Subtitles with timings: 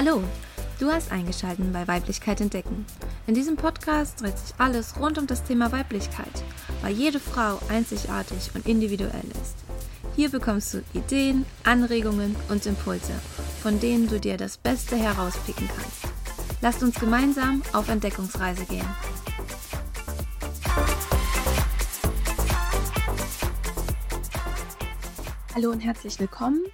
[0.00, 0.22] Hallo,
[0.78, 2.86] du hast eingeschaltet bei Weiblichkeit entdecken.
[3.26, 6.30] In diesem Podcast dreht sich alles rund um das Thema Weiblichkeit,
[6.82, 9.56] weil jede Frau einzigartig und individuell ist.
[10.14, 13.12] Hier bekommst du Ideen, Anregungen und Impulse,
[13.60, 16.04] von denen du dir das Beste herauspicken kannst.
[16.60, 18.86] Lasst uns gemeinsam auf Entdeckungsreise gehen.
[25.56, 26.64] Hallo und herzlich willkommen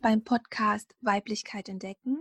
[0.00, 2.16] beim Podcast Weiblichkeit entdecken.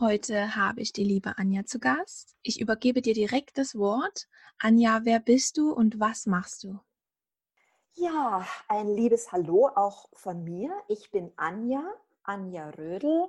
[0.00, 2.34] Heute habe ich die liebe Anja zu Gast.
[2.40, 4.28] Ich übergebe dir direkt das Wort.
[4.58, 6.80] Anja, wer bist du und was machst du?
[7.92, 10.72] Ja, ein liebes Hallo auch von mir.
[10.88, 11.84] Ich bin Anja,
[12.22, 13.28] Anja Rödel.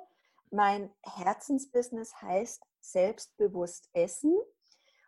[0.49, 4.37] Mein Herzensbusiness heißt Selbstbewusst Essen.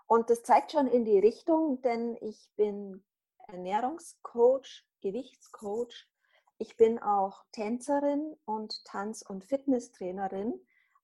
[0.06, 3.06] Und das zeigt schon in die Richtung, denn ich bin
[3.48, 6.10] Ernährungscoach, Gewichtscoach,
[6.58, 10.60] ich bin auch Tänzerin und Tanz- und Fitnesstrainerin,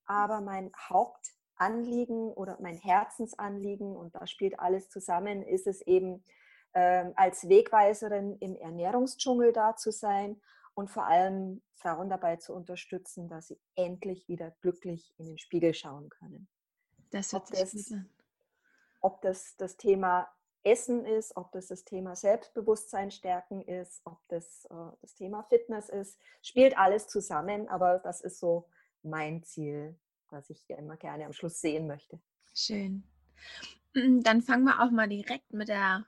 [0.10, 6.24] aber mein Hauptanliegen oder mein Herzensanliegen, und da spielt alles zusammen, ist es eben,
[6.74, 10.42] äh, als Wegweiserin im Ernährungsdschungel da zu sein
[10.74, 15.74] und vor allem Frauen dabei zu unterstützen, dass sie endlich wieder glücklich in den Spiegel
[15.76, 16.48] schauen können.
[17.12, 17.94] Das wird sich das,
[19.02, 20.28] ob das das Thema
[20.64, 25.88] Essen ist, ob das das Thema Selbstbewusstsein stärken ist, ob das äh, das Thema Fitness
[25.90, 28.68] ist, spielt alles zusammen, aber das ist so
[29.04, 29.98] mein Ziel,
[30.30, 32.20] was ich ja immer gerne am Schluss sehen möchte.
[32.54, 33.04] Schön.
[33.94, 36.06] Mm, dann fangen wir auch mal direkt mit der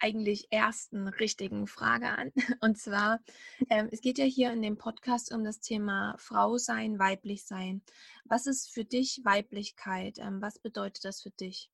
[0.00, 2.32] eigentlich ersten richtigen Frage an.
[2.60, 3.20] Und zwar,
[3.68, 7.82] ähm, es geht ja hier in dem Podcast um das Thema Frau sein, weiblich sein.
[8.24, 10.18] Was ist für dich Weiblichkeit?
[10.18, 11.70] Ähm, was bedeutet das für dich?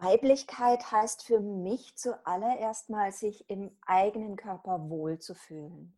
[0.00, 5.94] Weiblichkeit heißt für mich zuallererst mal, sich im eigenen Körper wohlzufühlen.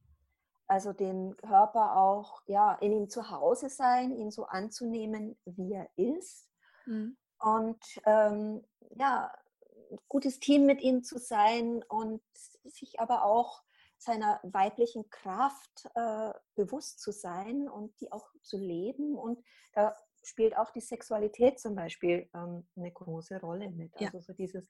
[0.66, 5.88] Also den Körper auch, ja, in ihm zu Hause sein, ihn so anzunehmen, wie er
[5.96, 6.48] ist.
[6.86, 7.16] Mhm.
[7.38, 8.64] Und ähm,
[8.96, 9.30] ja,
[9.90, 12.22] ein gutes Team mit ihm zu sein und
[12.64, 13.62] sich aber auch
[13.98, 19.16] seiner weiblichen Kraft äh, bewusst zu sein und die auch zu leben.
[19.16, 19.44] Und
[19.74, 23.94] da spielt auch die Sexualität zum Beispiel ähm, eine große Rolle mit.
[23.96, 24.22] Also ja.
[24.22, 24.68] so dieses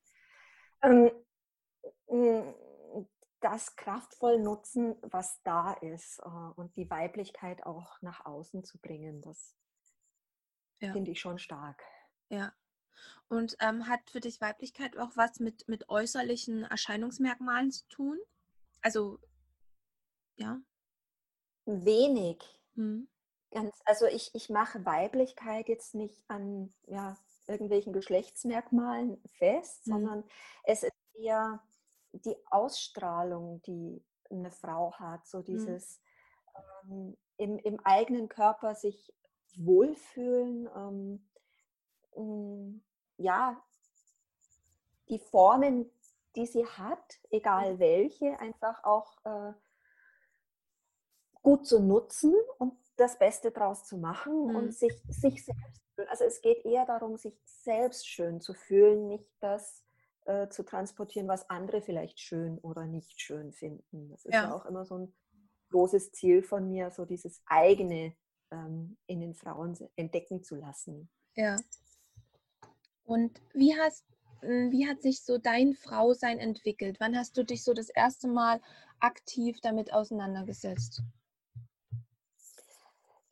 [0.82, 1.10] ähm,
[3.44, 9.20] das kraftvoll nutzen, was da ist äh, und die Weiblichkeit auch nach außen zu bringen,
[9.20, 9.54] das
[10.80, 10.92] ja.
[10.92, 11.82] finde ich schon stark.
[12.30, 12.54] Ja.
[13.28, 18.18] Und ähm, hat für dich Weiblichkeit auch was mit, mit äußerlichen Erscheinungsmerkmalen zu tun?
[18.80, 19.18] Also,
[20.36, 20.58] ja.
[21.66, 22.42] Wenig.
[22.76, 23.08] Hm.
[23.50, 27.16] Ganz, also ich, ich mache Weiblichkeit jetzt nicht an ja,
[27.46, 29.92] irgendwelchen Geschlechtsmerkmalen fest, mhm.
[29.92, 30.24] sondern
[30.64, 31.62] es ist eher
[32.20, 35.44] die Ausstrahlung, die eine Frau hat, so mhm.
[35.44, 36.00] dieses
[36.86, 36.92] mhm.
[36.92, 39.12] ähm, im, im eigenen Körper sich
[39.56, 41.28] wohlfühlen, ähm,
[42.16, 42.82] ähm,
[43.16, 43.62] ja,
[45.08, 45.90] die Formen,
[46.36, 47.78] die sie hat, egal mhm.
[47.78, 49.52] welche, einfach auch äh,
[51.42, 54.56] gut zu nutzen und das Beste draus zu machen mhm.
[54.56, 59.30] und sich, sich selbst, also es geht eher darum, sich selbst schön zu fühlen, nicht
[59.40, 59.84] das
[60.24, 64.08] äh, zu transportieren, was andere vielleicht schön oder nicht schön finden.
[64.10, 65.14] Das ist ja, ja auch immer so ein
[65.70, 68.14] großes Ziel von mir, so dieses eigene
[68.50, 71.10] ähm, in den Frauen entdecken zu lassen.
[71.36, 71.58] Ja.
[73.04, 74.04] Und wie hast
[74.40, 76.98] hm, wie hat sich so dein Frausein entwickelt?
[77.00, 78.60] Wann hast du dich so das erste Mal
[79.00, 81.02] aktiv damit auseinandergesetzt?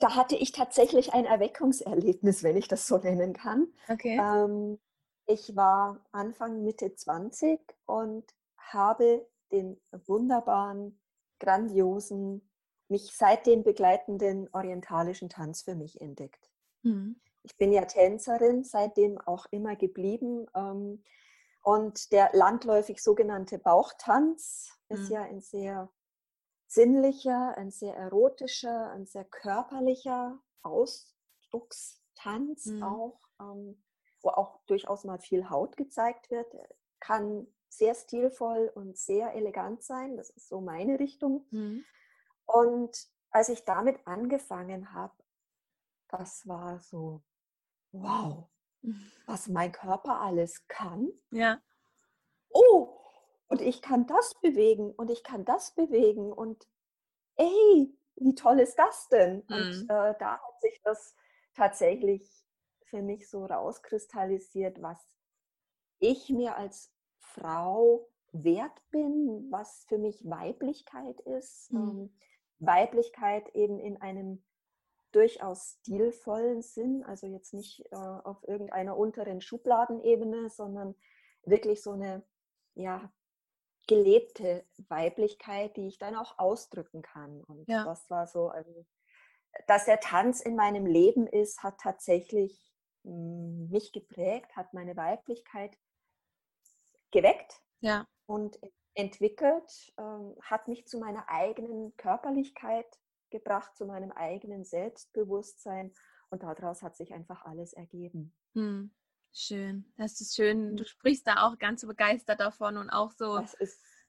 [0.02, 3.68] da hatte ich tatsächlich ein Erweckungserlebnis, wenn ich das so nennen kann.
[3.88, 4.20] Okay.
[4.20, 4.80] Ähm,
[5.26, 8.24] ich war Anfang, Mitte 20 und
[8.56, 11.00] habe den wunderbaren,
[11.38, 12.48] grandiosen,
[12.88, 16.50] mich seitdem begleitenden orientalischen Tanz für mich entdeckt.
[16.82, 17.20] Mhm.
[17.42, 20.46] Ich bin ja Tänzerin, seitdem auch immer geblieben.
[20.54, 21.02] Ähm,
[21.62, 24.96] und der landläufig sogenannte Bauchtanz mhm.
[24.96, 25.90] ist ja ein sehr
[26.66, 32.82] sinnlicher, ein sehr erotischer, ein sehr körperlicher Ausdruckstanz mhm.
[32.82, 33.82] auch, ähm,
[34.22, 36.46] wo auch durchaus mal viel Haut gezeigt wird,
[37.00, 40.16] kann sehr stilvoll und sehr elegant sein.
[40.16, 41.46] Das ist so meine Richtung.
[41.50, 41.84] Mhm.
[42.46, 45.14] Und als ich damit angefangen habe,
[46.08, 47.22] das war so,
[47.92, 48.48] wow,
[49.26, 51.10] was mein Körper alles kann.
[51.30, 51.60] Ja.
[52.50, 52.98] Oh,
[53.48, 56.68] und ich kann das bewegen und ich kann das bewegen und
[57.36, 59.44] ey, wie toll ist das denn?
[59.48, 59.54] Mhm.
[59.54, 61.16] Und äh, da hat sich das
[61.54, 62.41] tatsächlich
[62.92, 65.08] für mich so rauskristallisiert, was
[65.98, 71.72] ich mir als Frau wert bin, was für mich Weiblichkeit ist.
[71.72, 71.80] Mhm.
[71.80, 72.16] Ähm,
[72.58, 74.44] Weiblichkeit eben in einem
[75.10, 80.94] durchaus stilvollen Sinn, also jetzt nicht äh, auf irgendeiner unteren Schubladenebene, sondern
[81.44, 82.22] wirklich so eine
[82.74, 83.10] ja,
[83.88, 87.42] gelebte Weiblichkeit, die ich dann auch ausdrücken kann.
[87.44, 87.84] Und ja.
[87.84, 88.86] das war so, also,
[89.66, 92.71] dass der Tanz in meinem Leben ist, hat tatsächlich
[93.04, 95.76] mich geprägt, hat meine Weiblichkeit
[97.10, 98.06] geweckt ja.
[98.26, 98.58] und
[98.94, 102.86] entwickelt, ähm, hat mich zu meiner eigenen Körperlichkeit
[103.30, 105.92] gebracht, zu meinem eigenen Selbstbewusstsein
[106.30, 108.34] und daraus hat sich einfach alles ergeben.
[108.54, 108.92] Hm.
[109.34, 110.76] Schön, das ist schön.
[110.76, 113.42] Du sprichst da auch ganz begeistert davon und auch so,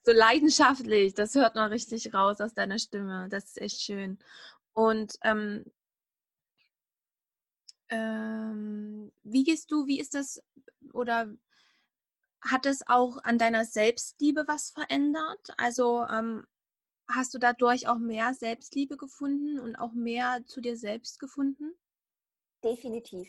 [0.02, 1.14] so leidenschaftlich.
[1.14, 3.28] Das hört man richtig raus aus deiner Stimme.
[3.30, 4.18] Das ist echt schön.
[4.74, 5.64] Und ähm,
[7.88, 10.42] ähm, wie gehst du, wie ist das
[10.92, 11.34] oder
[12.40, 15.54] hat es auch an deiner Selbstliebe was verändert?
[15.56, 16.46] Also ähm,
[17.08, 21.74] hast du dadurch auch mehr Selbstliebe gefunden und auch mehr zu dir selbst gefunden?
[22.62, 23.28] Definitiv.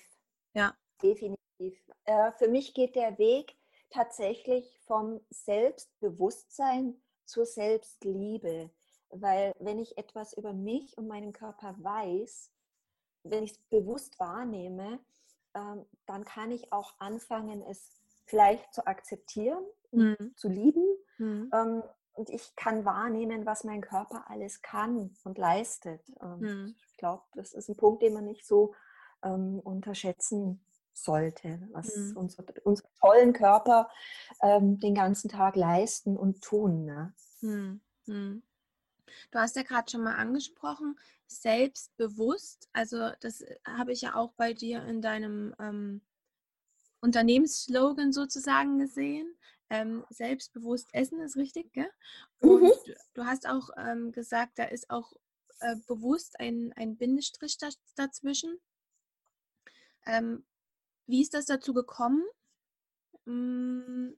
[0.54, 0.76] Ja.
[1.02, 1.82] Definitiv.
[2.06, 3.56] Äh, für mich geht der Weg
[3.90, 8.70] tatsächlich vom Selbstbewusstsein zur Selbstliebe.
[9.10, 12.52] Weil wenn ich etwas über mich und meinen Körper weiß,
[13.26, 15.00] wenn ich es bewusst wahrnehme,
[15.54, 20.34] ähm, dann kann ich auch anfangen, es vielleicht zu akzeptieren, mhm.
[20.36, 20.86] zu lieben.
[21.18, 21.50] Mhm.
[21.54, 21.84] Ähm,
[22.14, 26.02] und ich kann wahrnehmen, was mein Körper alles kann und leistet.
[26.22, 26.76] Mhm.
[26.88, 28.74] Ich glaube, das ist ein Punkt, den man nicht so
[29.24, 32.16] ähm, unterschätzen sollte, was mhm.
[32.16, 33.90] unsere, unsere, tollen Körper
[34.42, 36.86] ähm, den ganzen Tag leisten und tun.
[36.86, 37.14] Ne?
[39.32, 40.98] Du hast ja gerade schon mal angesprochen,
[41.28, 42.70] selbstbewusst.
[42.74, 46.02] Also das äh, habe ich ja auch bei dir in deinem ähm,
[47.02, 49.36] Unternehmensslogan sozusagen gesehen.
[49.70, 51.90] Ähm, selbstbewusst essen ist richtig, gell?
[52.40, 52.72] Und mhm.
[53.14, 55.14] du, hast auch ähm, gesagt, da ist auch
[55.60, 58.60] äh, bewusst ein, ein Bindestrich da, dazwischen.
[60.06, 60.46] Ähm,
[61.08, 62.24] wie ist das dazu gekommen?
[63.26, 64.16] Hm.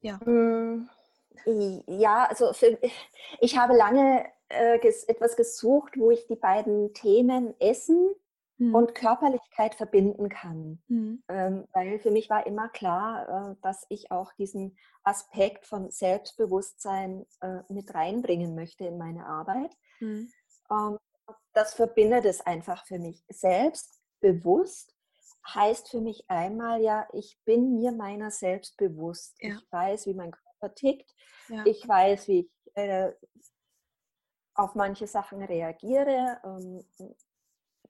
[0.00, 0.20] Ja.
[1.86, 2.78] Ja, also für,
[3.40, 8.14] ich habe lange äh, ges, etwas gesucht, wo ich die beiden Themen Essen
[8.58, 8.74] hm.
[8.74, 10.82] und Körperlichkeit verbinden kann.
[10.88, 11.22] Hm.
[11.28, 17.26] Ähm, weil für mich war immer klar, äh, dass ich auch diesen Aspekt von Selbstbewusstsein
[17.40, 19.76] äh, mit reinbringen möchte in meine Arbeit.
[19.98, 20.30] Hm.
[20.70, 20.98] Ähm,
[21.52, 23.22] das verbindet es einfach für mich.
[23.28, 24.94] Selbstbewusst
[25.54, 29.36] heißt für mich einmal ja, ich bin mir meiner selbst bewusst.
[29.40, 29.56] Ja.
[29.56, 31.14] Ich weiß, wie mein Körper tickt.
[31.48, 31.64] Ja.
[31.64, 33.12] Ich weiß, wie ich äh,
[34.54, 36.40] auf manche Sachen reagiere.
[36.44, 36.84] Ähm,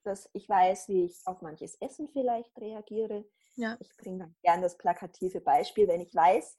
[0.05, 3.25] dass ich weiß, wie ich auf manches Essen vielleicht reagiere.
[3.57, 3.77] Ja.
[3.81, 6.57] Ich bringe dann gern das plakative Beispiel, wenn ich weiß,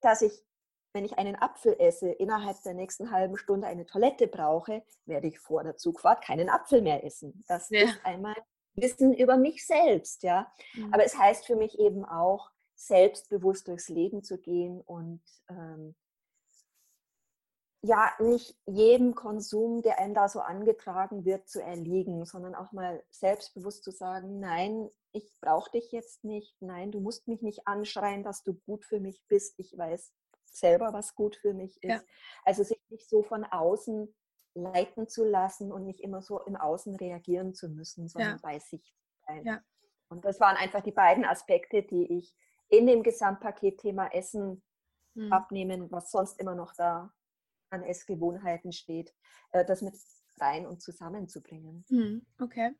[0.00, 0.44] dass ich
[0.94, 5.38] wenn ich einen Apfel esse, innerhalb der nächsten halben Stunde eine Toilette brauche, werde ich
[5.38, 7.44] vor der Zugfahrt keinen Apfel mehr essen.
[7.46, 7.84] Das ja.
[7.84, 8.36] ist einmal
[8.74, 10.52] Wissen über mich selbst, ja.
[10.74, 10.92] Mhm.
[10.92, 12.50] Aber es heißt für mich eben auch,
[12.82, 15.94] selbstbewusst durchs Leben zu gehen und ähm,
[17.84, 23.02] ja, nicht jedem Konsum, der einem da so angetragen wird, zu erliegen, sondern auch mal
[23.10, 28.22] selbstbewusst zu sagen, nein, ich brauche dich jetzt nicht, nein, du musst mich nicht anschreien,
[28.22, 30.12] dass du gut für mich bist, ich weiß,
[30.44, 31.90] selber, was gut für mich ist.
[31.90, 32.00] Ja.
[32.44, 34.14] Also sich nicht so von außen
[34.54, 38.40] leiten zu lassen und nicht immer so im Außen reagieren zu müssen, sondern ja.
[38.42, 39.44] bei sich zu sein.
[39.44, 39.60] Ja.
[40.08, 42.36] Und das waren einfach die beiden Aspekte, die ich
[42.72, 44.62] in dem Gesamtpaket Thema Essen
[45.14, 45.30] hm.
[45.30, 47.12] abnehmen, was sonst immer noch da
[47.70, 49.14] an Essgewohnheiten steht,
[49.52, 49.94] äh, das mit
[50.38, 51.84] rein und zusammenzubringen.
[51.88, 52.26] Hm.
[52.40, 52.74] Okay.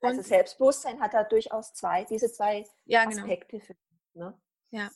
[0.00, 3.22] und also Selbstbewusstsein hat da durchaus zwei, diese zwei ja, genau.
[3.22, 4.14] Aspekte für mich.
[4.14, 4.34] Ne?
[4.70, 4.90] Ja,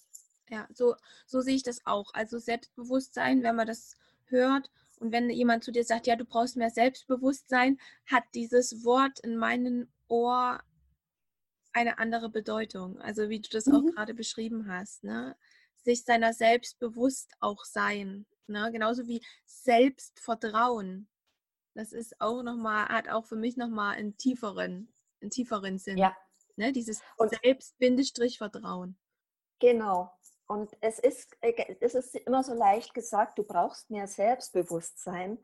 [0.49, 0.97] ja, so,
[1.27, 2.15] so sehe ich das auch.
[2.15, 3.97] Also Selbstbewusstsein, wenn man das
[4.27, 9.21] hört und wenn jemand zu dir sagt, ja, du brauchst mehr Selbstbewusstsein, hat dieses Wort
[9.21, 10.63] in meinem Ohr
[11.73, 13.01] eine andere Bedeutung.
[13.01, 13.75] Also wie du das mhm.
[13.75, 15.37] auch gerade beschrieben hast, ne?
[15.85, 18.27] sich seiner selbst bewusst auch sein.
[18.47, 18.71] Ne?
[18.73, 21.09] Genauso wie Selbstvertrauen.
[21.75, 25.99] Das ist auch nochmal, hat auch für mich nochmal einen tieferen, einen tieferen Sinn.
[25.99, 26.17] Ja.
[26.57, 26.73] Ne?
[26.73, 28.99] Dieses Selbst-Vertrauen.
[29.59, 30.13] Genau.
[30.47, 35.39] Und es ist, äh, es ist immer so leicht gesagt, du brauchst mehr Selbstbewusstsein.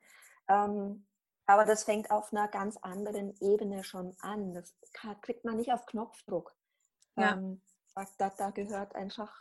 [0.49, 1.08] Ähm,
[1.49, 4.53] aber das fängt auf einer ganz anderen Ebene schon an.
[4.53, 4.77] Das
[5.23, 6.55] kriegt man nicht auf Knopfdruck.
[7.17, 7.33] Ja.
[7.33, 7.63] Ähm,
[8.19, 9.35] da, da, gehört einfach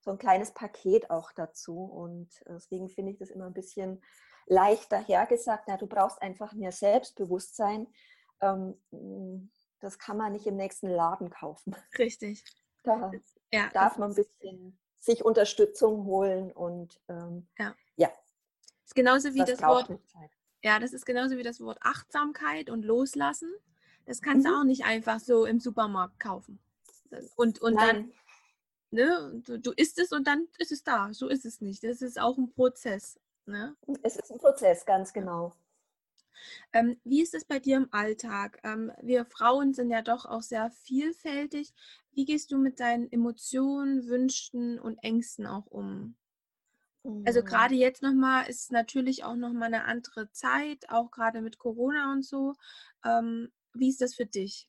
[0.00, 1.84] so ein kleines Paket auch dazu.
[1.84, 4.02] Und deswegen finde ich das immer ein bisschen
[4.46, 5.64] leichter hergesagt.
[5.68, 7.86] Na, du brauchst einfach mehr Selbstbewusstsein.
[8.40, 8.80] Ähm,
[9.80, 11.76] das kann man nicht im nächsten Laden kaufen.
[11.98, 12.42] Richtig.
[12.82, 13.10] Da
[13.52, 17.74] ja, darf man ein bisschen sich Unterstützung holen und ähm, ja.
[17.96, 18.10] ja.
[18.86, 19.90] Ist genauso wie das, das Wort
[20.62, 23.52] Ja, das ist genauso wie das Wort Achtsamkeit und Loslassen.
[24.06, 24.50] Das kannst Mhm.
[24.50, 26.58] du auch nicht einfach so im Supermarkt kaufen.
[27.36, 28.12] Und, und dann,
[28.90, 31.12] ne, du, du isst es und dann ist es da.
[31.12, 31.82] So ist es nicht.
[31.84, 33.18] Das ist auch ein Prozess.
[33.46, 33.76] Ne?
[34.02, 35.52] es ist ein Prozess, ganz genau.
[36.72, 38.60] Ähm, wie ist es bei dir im Alltag?
[38.62, 41.72] Ähm, wir Frauen sind ja doch auch sehr vielfältig.
[42.12, 46.16] Wie gehst du mit deinen Emotionen, Wünschen und Ängsten auch um?
[47.24, 47.44] Also Mhm.
[47.44, 52.24] gerade jetzt nochmal ist natürlich auch nochmal eine andere Zeit, auch gerade mit Corona und
[52.24, 52.54] so.
[53.04, 54.68] Ähm, wie ist das für dich?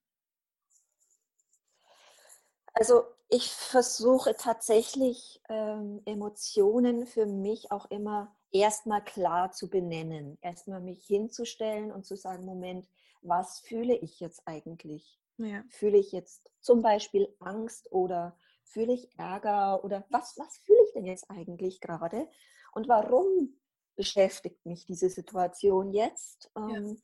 [2.74, 10.38] Also ich versuche tatsächlich ähm, Emotionen für mich auch immer erstmal klar zu benennen.
[10.42, 12.88] Erstmal mich hinzustellen und zu sagen, Moment,
[13.22, 15.20] was fühle ich jetzt eigentlich?
[15.38, 18.38] Ja, Fühle ich jetzt zum Beispiel Angst oder
[18.72, 22.28] fühle ich Ärger oder was, was fühle ich denn jetzt eigentlich gerade?
[22.74, 23.60] Und warum
[23.96, 26.52] beschäftigt mich diese Situation jetzt?
[26.56, 27.02] ja, Ähm,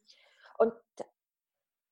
[0.58, 0.74] Und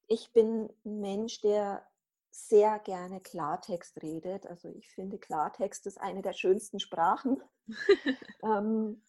[0.08, 1.86] ich bin ein Mensch, der
[2.32, 4.46] sehr gerne Klartext redet.
[4.46, 7.42] Also ich finde, Klartext ist eine der schönsten Sprachen.
[8.44, 9.02] Ähm,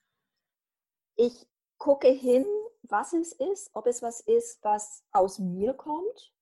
[1.17, 1.47] ich
[1.79, 2.47] gucke hin,
[2.83, 6.33] was es ist, ob es was ist, was aus mir kommt.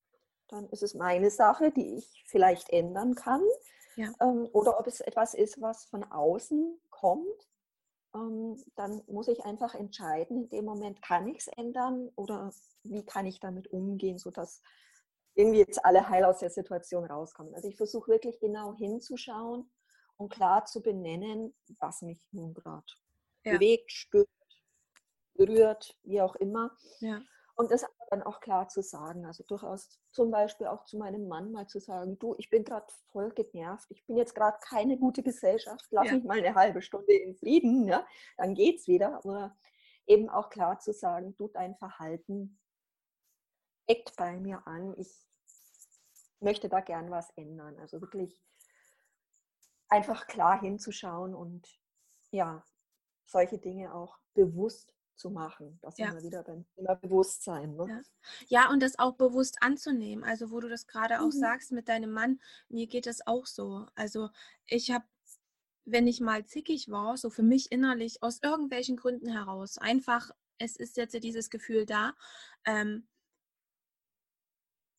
[0.48, 3.42] Dann ist es meine Sache, die ich vielleicht ändern kann.
[3.96, 7.48] Ja, Ähm, oder ob es etwas ist, was von außen kommt.
[8.14, 13.04] Ähm, dann muss ich einfach entscheiden, in dem Moment kann ich es ändern oder wie
[13.04, 14.62] kann ich damit umgehen, sodass
[15.34, 17.54] irgendwie jetzt alle heil aus der Situation rauskommen.
[17.54, 19.68] Also ich versuche wirklich genau hinzuschauen
[20.16, 22.86] und klar zu benennen, was mich nun gerade
[23.44, 24.28] ja, bewegt, stört,
[25.34, 26.76] berührt, wie auch immer.
[27.00, 27.20] ja,
[27.56, 29.26] Und das dann auch klar zu sagen.
[29.26, 32.86] Also durchaus zum Beispiel auch zu meinem Mann mal zu sagen, du, ich bin gerade
[33.12, 36.82] voll genervt, ich bin jetzt gerade keine gute Gesellschaft, lass ja, mich mal eine halbe
[36.82, 38.06] Stunde in Frieden, ja,
[38.36, 39.24] dann geht's wieder.
[39.24, 39.56] Oder
[40.06, 42.58] eben auch klar zu sagen, du, dein Verhalten
[43.86, 45.12] eckt bei mir an, ich
[46.40, 47.78] möchte da gern was ändern.
[47.78, 48.40] Also wirklich
[49.88, 51.68] einfach klar hinzuschauen und
[52.30, 52.64] ja,
[53.24, 55.78] solche Dinge auch bewusst zu machen.
[55.82, 56.14] Das sind ja.
[56.14, 57.76] wir wieder beim Thema Bewusstsein.
[57.76, 57.86] Ne?
[58.48, 58.62] Ja.
[58.64, 60.24] ja, und das auch bewusst anzunehmen.
[60.24, 61.38] Also, wo du das gerade auch Mhm.
[61.38, 63.86] sagst mit deinem Mann, mir geht das auch so.
[63.94, 64.30] Also,
[64.66, 65.04] ich habe,
[65.84, 70.76] wenn ich mal zickig war, so für mich innerlich aus irgendwelchen Gründen heraus, einfach, es
[70.76, 72.14] ist jetzt dieses Gefühl da,
[72.64, 73.06] ähm,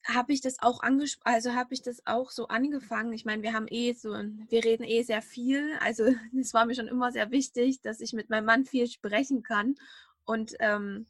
[0.07, 3.13] habe ich das auch angesprochen, also habe ich das auch so angefangen.
[3.13, 5.71] Ich meine, wir haben eh so, wir reden eh sehr viel.
[5.79, 6.05] Also
[6.39, 9.75] es war mir schon immer sehr wichtig, dass ich mit meinem Mann viel sprechen kann.
[10.23, 11.07] Und ähm,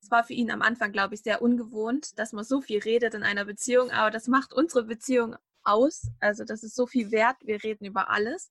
[0.00, 3.14] es war für ihn am Anfang, glaube ich, sehr ungewohnt, dass man so viel redet
[3.14, 3.90] in einer Beziehung.
[3.90, 6.08] Aber das macht unsere Beziehung aus.
[6.20, 7.38] Also das ist so viel wert.
[7.40, 8.50] Wir reden über alles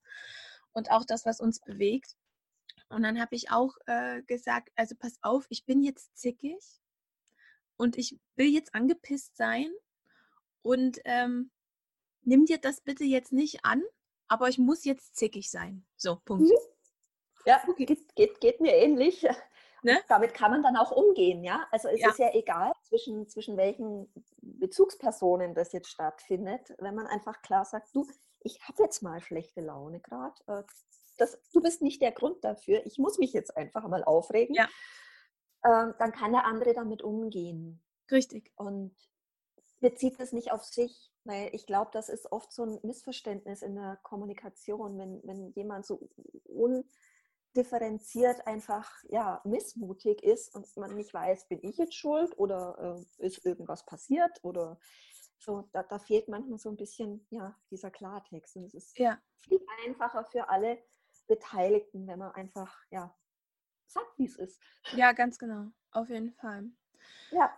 [0.72, 2.16] und auch das, was uns bewegt.
[2.88, 6.58] Und dann habe ich auch äh, gesagt, also pass auf, ich bin jetzt zickig
[7.76, 9.70] und ich will jetzt angepisst sein
[10.64, 11.50] und ähm,
[12.22, 13.82] nimm dir das bitte jetzt nicht an,
[14.28, 15.84] aber ich muss jetzt zickig sein.
[15.96, 16.48] So, Punkt.
[16.48, 16.56] Mhm.
[17.46, 17.84] Ja, Okay.
[17.84, 19.24] geht, geht, geht mir ähnlich.
[19.86, 20.00] Ne?
[20.08, 21.68] damit kann man dann auch umgehen, ja.
[21.70, 22.08] Also es Ja.
[22.08, 27.94] ist ja egal, zwischen, zwischen welchen Bezugspersonen das jetzt stattfindet, wenn man einfach klar sagt,
[27.94, 28.06] du,
[28.40, 30.34] ich habe jetzt mal schlechte Laune gerade.
[30.46, 30.62] Äh,
[31.18, 32.84] das- du bist nicht der Grund dafür.
[32.86, 34.54] Ich muss mich jetzt einfach mal aufregen.
[34.54, 34.68] Ja.
[35.66, 38.52] Ähm, dann kann der andere damit umgehen Richtig.
[38.56, 38.96] und
[39.84, 43.74] bezieht es nicht auf sich, weil ich glaube, das ist oft so ein Missverständnis in
[43.74, 46.08] der Kommunikation, wenn, wenn jemand so
[47.52, 53.26] undifferenziert einfach ja, missmutig ist und man nicht weiß, bin ich jetzt schuld oder äh,
[53.26, 54.78] ist irgendwas passiert oder
[55.38, 58.56] so, da, da fehlt manchmal so ein bisschen ja, dieser Klartext.
[58.56, 60.82] Und es ist Ja, viel einfacher für alle
[61.26, 63.14] Beteiligten, wenn man einfach ja,
[63.86, 64.58] sagt, wie es ist.
[64.92, 65.72] ja, ganz genau.
[65.90, 66.70] Auf jeden Fall.
[67.30, 67.52] Ja.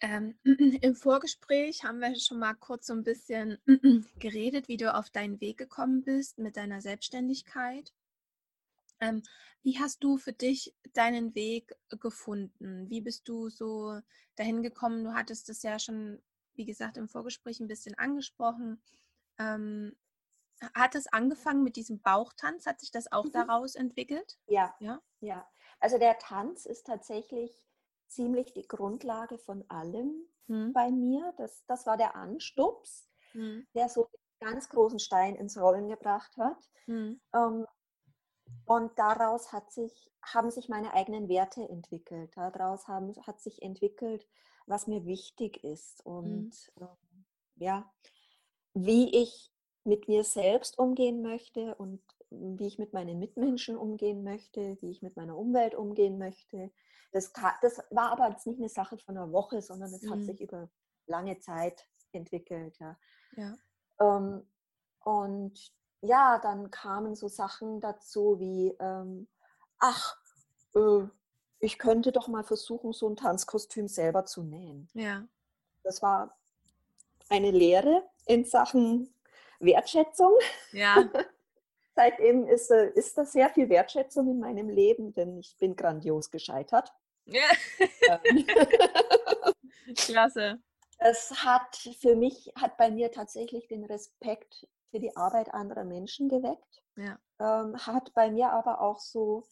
[0.00, 0.38] Ähm,
[0.82, 3.58] Im Vorgespräch haben wir schon mal kurz so ein bisschen
[4.18, 7.92] geredet, wie du auf deinen Weg gekommen bist mit deiner Selbstständigkeit.
[9.00, 9.22] Ähm,
[9.62, 12.88] wie hast du für dich deinen Weg gefunden?
[12.90, 14.00] Wie bist du so
[14.36, 15.04] dahin gekommen?
[15.04, 16.20] Du hattest es ja schon,
[16.54, 18.82] wie gesagt, im Vorgespräch ein bisschen angesprochen.
[19.38, 19.96] Ähm,
[20.74, 22.66] hat es angefangen mit diesem Bauchtanz?
[22.66, 23.32] Hat sich das auch Mhm.
[23.32, 24.38] daraus entwickelt?
[24.46, 25.02] Ja, Ja.
[25.20, 25.48] ja.
[25.80, 27.52] Also der Tanz ist tatsächlich
[28.08, 30.72] ziemlich die Grundlage von allem Hm.
[30.72, 31.34] bei mir.
[31.36, 33.66] Das, das war der Anstups, Hm.
[33.74, 34.06] der so
[34.40, 36.56] einen ganz großen Stein ins Rollen gebracht hat.
[36.86, 37.20] Hm.
[37.34, 37.66] Ähm,
[38.64, 42.36] und daraus hat sich, haben sich meine eigenen Werte entwickelt.
[42.36, 44.26] Daraus haben, hat sich entwickelt,
[44.66, 47.90] was mir wichtig ist und ähm, ja,
[48.74, 49.52] wie ich
[49.84, 55.02] mit mir selbst umgehen möchte und wie ich mit meinen Mitmenschen umgehen möchte, wie ich
[55.02, 56.70] mit meiner Umwelt umgehen möchte.
[57.12, 60.10] Das, das war aber jetzt nicht eine Sache von einer Woche, sondern es mhm.
[60.10, 60.68] hat sich über
[61.06, 62.78] lange Zeit entwickelt.
[62.78, 62.96] Ja.
[63.36, 63.56] ja.
[64.00, 64.46] Ähm,
[65.00, 69.26] und ja, dann kamen so Sachen dazu wie, ähm,
[69.78, 70.18] ach,
[70.74, 71.04] äh,
[71.60, 74.88] ich könnte doch mal versuchen, so ein Tanzkostüm selber zu nähen.
[74.94, 75.26] Ja.
[75.82, 76.36] Das war
[77.28, 79.12] eine Lehre in Sachen
[79.60, 80.32] Wertschätzung.
[80.72, 81.08] Ja.
[81.98, 86.30] Seitdem ist, äh, ist da sehr viel Wertschätzung in meinem Leben, denn ich bin grandios
[86.30, 86.94] gescheitert.
[87.24, 87.42] Ja.
[88.08, 88.46] Ähm.
[89.96, 90.60] Klasse.
[90.98, 96.28] Es hat für mich, hat bei mir tatsächlich den Respekt für die Arbeit anderer Menschen
[96.28, 96.84] geweckt.
[96.94, 97.18] Ja.
[97.40, 99.42] Ähm, hat bei mir aber auch so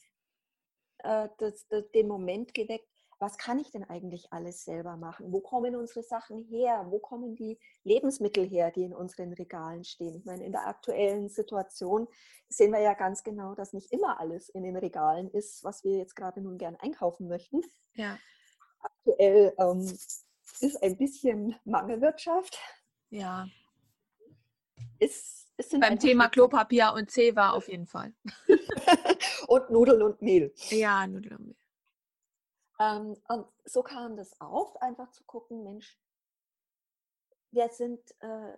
[0.99, 5.33] äh, das, das, den Moment geweckt, was kann ich denn eigentlich alles selber machen?
[5.33, 6.87] Wo kommen unsere Sachen her?
[6.91, 10.15] Wo kommen die Lebensmittel her, die in unseren Regalen stehen?
[10.15, 12.09] Ich meine, in der aktuellen Situation
[12.49, 15.97] sehen wir ja ganz genau, dass nicht immer alles in den Regalen ist, was wir
[15.97, 17.63] jetzt gerade nun gern einkaufen möchten.
[17.95, 18.19] Ja.
[18.81, 19.81] Aktuell ähm,
[20.61, 22.59] ist ein bisschen Mangelwirtschaft.
[23.09, 23.47] Ja.
[24.99, 28.13] Ist, ist Beim Thema Klopapier und Zewa auf jeden Fall.
[29.49, 30.53] und Nudeln und Mehl.
[30.69, 31.66] Ja, Nudeln und Mehl.
[32.79, 35.99] Ähm, und so kam das auf, einfach zu gucken, Mensch,
[37.51, 38.57] wir sind äh,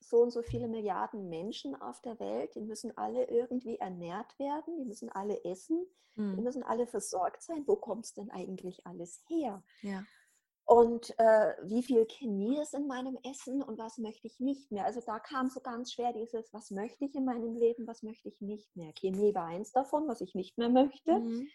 [0.00, 4.76] so und so viele Milliarden Menschen auf der Welt, die müssen alle irgendwie ernährt werden,
[4.76, 6.36] die müssen alle essen, hm.
[6.36, 7.64] die müssen alle versorgt sein.
[7.66, 9.62] Wo kommt es denn eigentlich alles her?
[9.82, 10.04] Ja.
[10.64, 14.84] Und äh, wie viel Chemie ist in meinem Essen und was möchte ich nicht mehr?
[14.84, 18.28] Also da kam so ganz schwer dieses, was möchte ich in meinem Leben, was möchte
[18.28, 18.92] ich nicht mehr?
[18.92, 21.18] Chemie war eins davon, was ich nicht mehr möchte.
[21.18, 21.48] Mhm.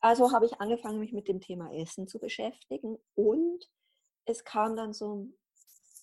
[0.00, 3.70] Also habe ich angefangen, mich mit dem Thema Essen zu beschäftigen und
[4.24, 5.28] es kam dann so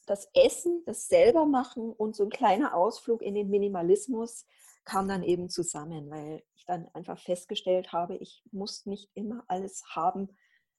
[0.06, 4.46] das Essen, das selber machen und so ein kleiner Ausflug in den Minimalismus
[4.86, 9.84] kam dann eben zusammen, weil ich dann einfach festgestellt habe, ich muss nicht immer alles
[9.96, 10.30] haben,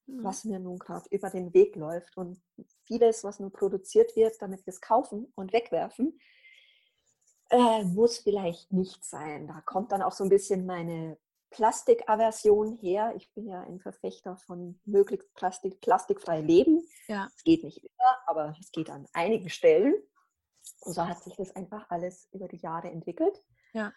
[0.07, 0.25] mhm.
[0.25, 2.17] was mir nun gerade über den Weg läuft.
[2.17, 2.43] Und
[2.85, 6.19] vieles, was nur produziert wird, damit wir es kaufen und wegwerfen,
[7.51, 9.47] äh, muss vielleicht nicht sein.
[9.47, 11.19] Da kommt dann auch so ein bisschen meine
[11.55, 13.15] Plastikaversion her.
[13.17, 16.85] Ich bin ja ein Verfechter von möglichst Plastik, plastikfrei leben.
[17.07, 17.29] Ja.
[17.35, 19.95] Es geht nicht immer, aber es geht an einigen Stellen.
[20.81, 23.41] Und so hat sich das einfach alles über die Jahre entwickelt.
[23.73, 23.93] Ja.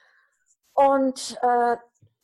[0.74, 1.78] Und äh,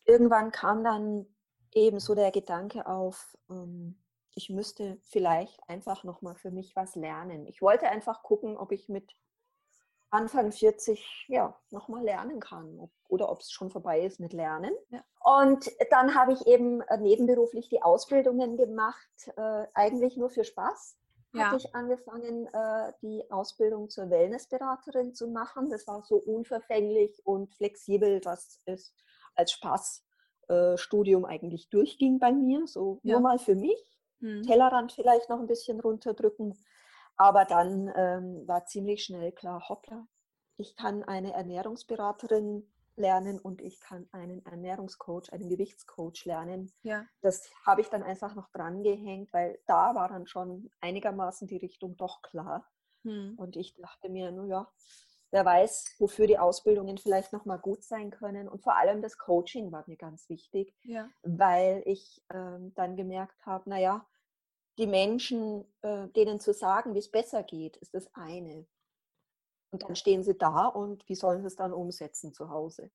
[0.06, 1.26] irgendwann kam dann
[1.72, 4.00] eben so der Gedanke auf, ähm,
[4.36, 7.48] ich müsste vielleicht einfach nochmal für mich was lernen.
[7.48, 9.16] Ich wollte einfach gucken, ob ich mit
[10.14, 14.72] Anfang 40 ja, nochmal lernen kann ob, oder ob es schon vorbei ist mit Lernen.
[14.90, 15.04] Ja.
[15.24, 20.98] Und dann habe ich eben nebenberuflich die Ausbildungen gemacht, äh, eigentlich nur für Spaß.
[21.34, 21.46] Ja.
[21.46, 25.70] Habe ich angefangen, äh, die Ausbildung zur Wellnessberaterin zu machen.
[25.70, 28.94] Das war so unverfänglich und flexibel, dass es
[29.34, 32.68] als Spaßstudium äh, eigentlich durchging bei mir.
[32.68, 33.14] So ja.
[33.14, 33.82] nur mal für mich.
[34.20, 34.44] Hm.
[34.44, 36.58] Tellerrand vielleicht noch ein bisschen runterdrücken
[37.16, 40.08] aber dann ähm, war ziemlich schnell klar, hoppla,
[40.58, 46.72] ich kann eine Ernährungsberaterin lernen und ich kann einen Ernährungscoach, einen Gewichtscoach lernen.
[46.84, 47.06] Ja.
[47.22, 51.58] Das habe ich dann einfach noch dran gehängt, weil da war dann schon einigermaßen die
[51.58, 52.68] Richtung doch klar.
[53.04, 53.34] Hm.
[53.38, 54.72] Und ich dachte mir, naja,
[55.32, 58.48] wer weiß, wofür die Ausbildungen vielleicht nochmal gut sein können.
[58.48, 61.10] Und vor allem das Coaching war mir ganz wichtig, ja.
[61.24, 64.08] weil ich ähm, dann gemerkt habe, naja,
[64.78, 68.66] die Menschen, äh, denen zu sagen, wie es besser geht, ist das eine.
[69.74, 72.92] Und dann stehen sie da und wie sollen sie es dann umsetzen zu Hause?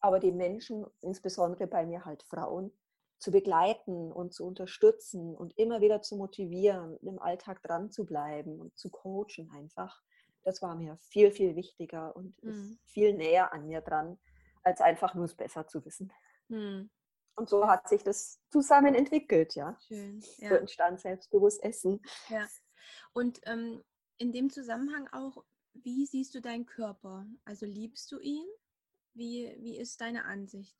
[0.00, 2.72] Aber die Menschen, insbesondere bei mir halt Frauen,
[3.18, 8.58] zu begleiten und zu unterstützen und immer wieder zu motivieren, im Alltag dran zu bleiben
[8.58, 10.02] und zu coachen einfach,
[10.42, 12.50] das war mir viel, viel wichtiger und mhm.
[12.50, 14.18] ist viel näher an mir dran,
[14.64, 16.10] als einfach nur es besser zu wissen.
[16.48, 16.90] Mhm.
[17.34, 19.76] Und so hat sich das zusammen entwickelt, ja.
[19.86, 20.22] Schön.
[20.38, 20.48] Ja.
[20.48, 22.00] So entstand selbstbewusst Essen.
[22.28, 22.46] Ja.
[23.12, 23.82] Und ähm,
[24.16, 27.26] in dem Zusammenhang auch, wie siehst du deinen Körper?
[27.44, 28.46] Also liebst du ihn?
[29.14, 30.76] Wie, wie ist deine Ansicht?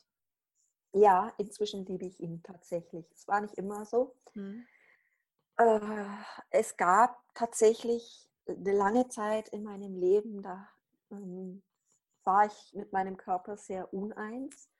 [0.94, 3.06] Ja, inzwischen liebe ich ihn tatsächlich.
[3.12, 4.14] Es war nicht immer so.
[4.34, 4.64] Hm.
[5.56, 6.06] Äh,
[6.50, 10.68] es gab tatsächlich eine lange Zeit in meinem Leben, da
[11.10, 11.62] ähm,
[12.24, 14.70] war ich mit meinem Körper sehr uneins.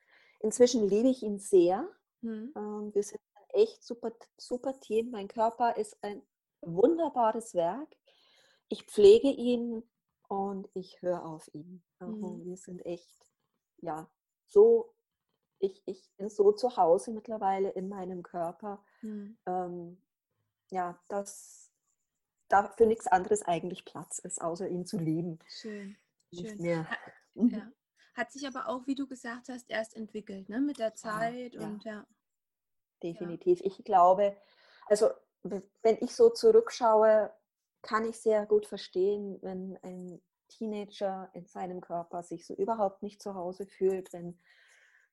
[0.41, 1.89] Inzwischen liebe ich ihn sehr.
[2.21, 2.53] Mhm.
[2.57, 5.11] Ähm, wir sind ein echt super, super Team.
[5.11, 6.23] Mein Körper ist ein
[6.61, 7.89] wunderbares Werk.
[8.69, 9.83] Ich pflege ihn
[10.33, 11.83] und ich höre auf ihn.
[12.01, 12.47] Mhm.
[12.47, 13.31] Wir sind echt,
[13.83, 14.11] ja,
[14.47, 14.95] so,
[15.59, 18.83] ich, ich bin so zu Hause mittlerweile in meinem Körper.
[19.03, 19.37] Mhm.
[19.45, 20.03] Ähm,
[20.71, 21.71] ja, dass
[22.49, 25.39] da für nichts anderes eigentlich Platz ist, außer ihn zu lieben.
[25.47, 25.99] Schön.
[26.33, 26.43] Schön.
[26.43, 26.87] Nicht mehr.
[27.35, 27.43] Ja.
[27.45, 27.73] Mhm.
[28.15, 30.61] Hat sich aber auch, wie du gesagt hast, erst entwickelt, ne?
[30.61, 31.63] Mit der Zeit ja.
[31.63, 32.07] und ja.
[33.03, 33.61] Definitiv.
[33.61, 33.67] Ja.
[33.67, 34.37] Ich glaube,
[34.85, 35.09] also
[35.43, 37.33] wenn ich so zurückschaue,
[37.83, 43.21] kann ich sehr gut verstehen, wenn ein Teenager in seinem Körper sich so überhaupt nicht
[43.21, 44.39] zu Hause fühlt, wenn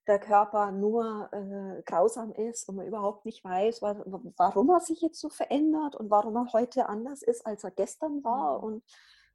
[0.07, 5.19] der Körper nur äh, grausam ist und man überhaupt nicht weiß, warum er sich jetzt
[5.19, 8.63] so verändert und warum er heute anders ist, als er gestern war mhm.
[8.63, 8.83] und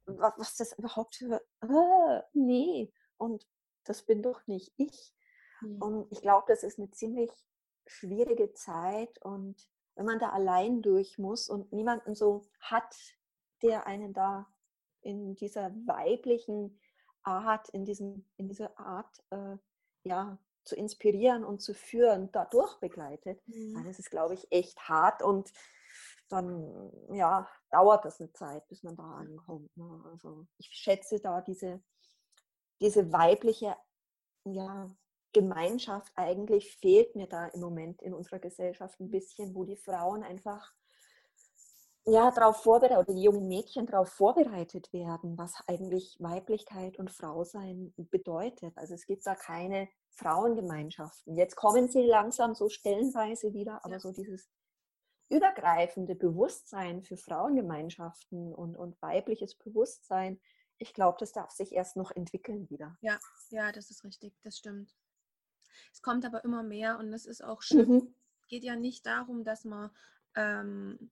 [0.05, 3.47] was das überhaupt für, äh, nee, und
[3.85, 5.13] das bin doch nicht ich.
[5.61, 5.81] Mhm.
[5.81, 7.31] Und ich glaube, das ist eine ziemlich
[7.87, 9.55] schwierige Zeit und
[9.95, 12.95] wenn man da allein durch muss und niemanden so hat,
[13.67, 14.47] der einen da
[15.01, 16.79] in dieser weiblichen
[17.23, 19.57] Art, in, diesem, in dieser Art, äh,
[20.03, 23.83] ja, zu inspirieren und zu führen, dadurch begleitet, mhm.
[23.85, 25.51] das ist, glaube ich, echt hart und
[26.27, 29.75] dann ja, dauert das eine Zeit, bis man da ankommt.
[29.77, 30.03] Ne?
[30.11, 31.83] Also ich schätze da diese,
[32.81, 33.75] diese weibliche
[34.43, 34.89] ja,
[35.33, 40.23] Gemeinschaft eigentlich fehlt mir da im Moment in unserer Gesellschaft ein bisschen, wo die Frauen
[40.23, 40.73] einfach
[42.07, 47.93] ja, darauf vorbereitet, oder die jungen Mädchen darauf vorbereitet werden, was eigentlich Weiblichkeit und Frausein
[47.97, 48.77] bedeutet.
[48.77, 51.35] Also es gibt da keine Frauengemeinschaften.
[51.35, 54.47] Jetzt kommen sie langsam so stellenweise wieder, aber so dieses
[55.29, 60.39] übergreifende Bewusstsein für Frauengemeinschaften und, und weibliches Bewusstsein,
[60.77, 62.97] ich glaube, das darf sich erst noch entwickeln wieder.
[63.01, 64.95] Ja, ja, das ist richtig, das stimmt.
[65.91, 67.89] Es kommt aber immer mehr und es ist auch schön.
[67.89, 68.15] Mhm.
[68.41, 69.89] Es geht ja nicht darum, dass man
[70.35, 71.11] ähm,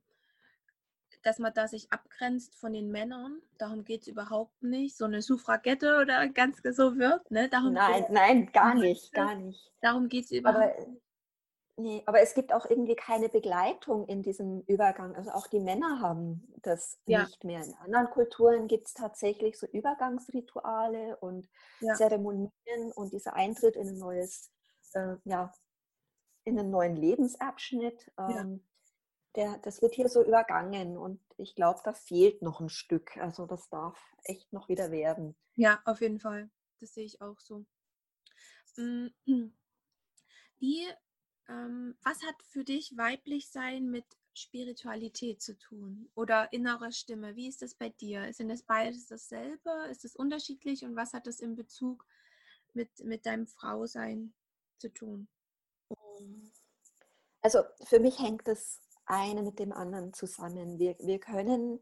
[1.24, 3.42] dass man da sich abgrenzt von den Männern.
[3.58, 4.98] Darum geht es überhaupt nicht.
[4.98, 7.30] So eine Suffragette oder ganz so wird.
[7.32, 7.50] Ne?
[7.50, 9.72] Darum nein, nein, gar nicht, gar nicht.
[9.82, 10.88] Darum geht es überhaupt aber,
[11.76, 15.16] Nee, aber es gibt auch irgendwie keine Begleitung in diesem Übergang.
[15.16, 17.24] Also auch die Männer haben das ja.
[17.24, 17.64] nicht mehr.
[17.64, 21.96] In anderen Kulturen gibt es tatsächlich so Übergangsrituale und ja.
[21.96, 22.52] Zeremonien
[22.94, 24.52] und dieser Eintritt in ein neues,
[24.94, 25.52] äh, ja,
[26.44, 28.12] in einen neuen Lebensabschnitt.
[28.20, 28.64] Ähm,
[29.36, 33.18] der, das wird hier so übergangen und ich glaube, da fehlt noch ein Stück.
[33.18, 35.36] Also das darf echt noch wieder werden.
[35.56, 36.50] Ja, auf jeden Fall.
[36.80, 37.66] Das sehe ich auch so.
[38.78, 39.08] Mm,
[40.60, 40.88] wie,
[41.48, 47.36] ähm, was hat für dich weiblich sein mit Spiritualität zu tun oder innere Stimme?
[47.36, 48.34] Wie ist das bei dir?
[48.34, 49.70] Sind das beides dasselbe?
[49.90, 52.06] Ist es unterschiedlich und was hat das in Bezug
[52.74, 54.34] mit, mit deinem Frausein
[54.78, 55.28] zu tun?
[57.42, 60.80] Also für mich hängt es eine mit dem anderen zusammen.
[60.80, 61.80] Wir, wir können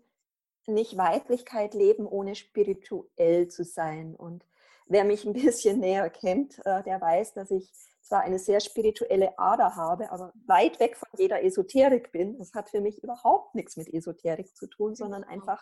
[0.68, 4.16] nicht Weiblichkeit leben, ohne spirituell zu sein.
[4.16, 4.46] Und
[4.86, 9.38] wer mich ein bisschen näher kennt, äh, der weiß, dass ich zwar eine sehr spirituelle
[9.40, 12.38] Ader habe, aber weit weg von jeder Esoterik bin.
[12.38, 15.62] Das hat für mich überhaupt nichts mit Esoterik zu tun, sondern einfach,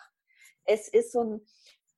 [0.64, 1.46] es ist so ein,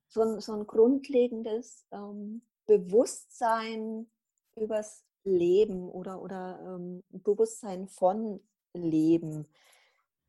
[0.09, 4.11] so ein, so ein grundlegendes ähm, Bewusstsein
[4.57, 8.41] übers Leben oder, oder ähm, Bewusstsein von
[8.75, 9.47] leben.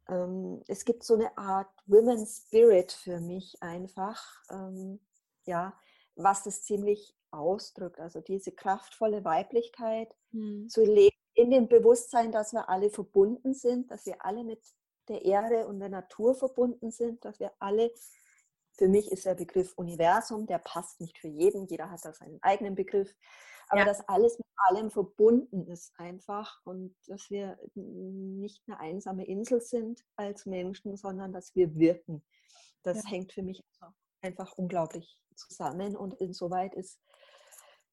[0.08, 5.00] Ähm, es gibt so eine Art Women's Spirit für mich einfach, ähm,
[5.46, 5.74] ja,
[6.16, 8.00] was das ziemlich ausdrückt.
[8.00, 10.70] Also diese kraftvolle Weiblichkeit mhm.
[10.70, 14.62] zu leben in dem Bewusstsein, dass wir alle verbunden sind, dass wir alle mit
[15.08, 17.92] der Erde und der Natur verbunden sind, dass wir alle,
[18.74, 22.42] für mich ist der Begriff Universum, der passt nicht für jeden, jeder hat da seinen
[22.42, 23.14] eigenen Begriff,
[23.74, 23.86] aber ja.
[23.88, 30.06] dass alles mit allem verbunden ist einfach und dass wir nicht eine einsame Insel sind
[30.16, 32.24] als Menschen, sondern dass wir wirken.
[32.84, 33.10] Das ja.
[33.10, 33.64] hängt für mich
[34.22, 37.00] einfach unglaublich zusammen und insoweit ist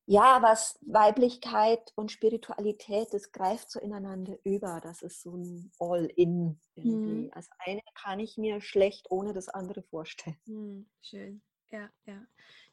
[0.04, 4.80] ja, was Weiblichkeit und Spiritualität, das greift so ineinander über.
[4.82, 7.26] Das ist so ein All-In irgendwie.
[7.26, 7.30] Mhm.
[7.32, 10.36] Als eine kann ich mir schlecht ohne das andere vorstellen.
[10.46, 11.42] Mhm, schön.
[11.70, 12.26] Ja, ja.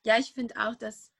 [0.03, 1.11] Ja, ich finde auch, dass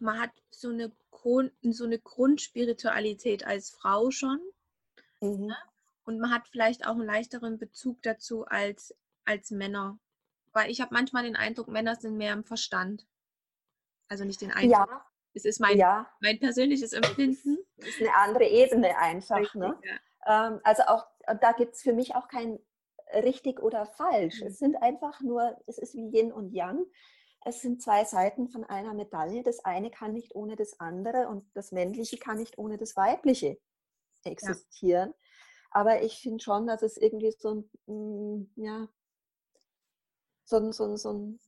[0.00, 4.40] man hat so eine, Grund, so eine Grundspiritualität als Frau schon.
[5.20, 5.46] Mhm.
[5.46, 5.56] Ne?
[6.04, 9.98] Und man hat vielleicht auch einen leichteren Bezug dazu als, als Männer.
[10.52, 13.06] Weil ich habe manchmal den Eindruck, Männer sind mehr im Verstand.
[14.08, 14.88] Also nicht den Eindruck.
[14.88, 15.06] Ja.
[15.32, 16.08] Es ist mein, ja.
[16.20, 17.58] mein persönliches Empfinden.
[17.76, 19.38] Es ist eine andere Ebene einfach.
[19.38, 19.78] Richtig, ne?
[19.82, 20.48] Ja.
[20.48, 21.06] Ähm, also auch
[21.40, 22.58] da gibt es für mich auch kein
[23.14, 24.40] richtig oder falsch.
[24.40, 24.46] Mhm.
[24.46, 26.86] Es sind einfach nur, es ist wie Yin und Yang
[27.44, 29.42] es sind zwei Seiten von einer Medaille.
[29.42, 33.58] Das eine kann nicht ohne das andere und das Männliche kann nicht ohne das Weibliche
[34.24, 35.10] existieren.
[35.10, 35.16] Ja.
[35.70, 38.88] Aber ich finde schon, dass es irgendwie so ein, mm, ja,
[40.44, 41.40] so ein, so ein, so ein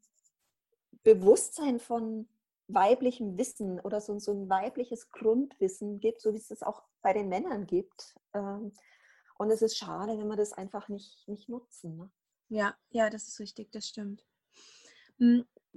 [1.03, 2.29] Bewusstsein von
[2.69, 7.13] weiblichem Wissen oder so, so ein weibliches Grundwissen gibt, so wie es das auch bei
[7.13, 8.17] den Männern gibt.
[8.35, 8.73] Ähm,
[9.39, 11.97] und es ist schade, wenn wir das einfach nicht, nicht nutzen.
[11.97, 12.11] Ne?
[12.49, 14.27] Ja, ja, das ist richtig, das stimmt.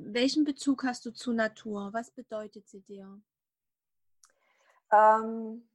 [0.02, 1.90] Welchen Bezug hast du zur Natur?
[1.94, 3.22] Was bedeutet sie dir?
[4.92, 5.68] Ähm,